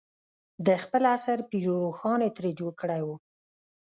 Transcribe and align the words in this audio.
د 0.65 0.69
خپل 0.83 1.03
عصر 1.15 1.37
پير 1.49 1.65
روښان 1.83 2.19
یې 2.25 2.31
ترې 2.37 2.51
جوړ 2.59 2.71
کړی 2.81 3.01
و. 3.07 3.09